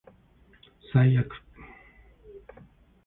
[0.91, 1.29] 最悪